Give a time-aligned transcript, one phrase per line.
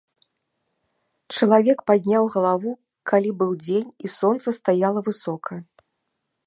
[1.37, 2.71] Чалавек падняў галаву,
[3.13, 5.53] калі быў дзень і сонца стаяла высока.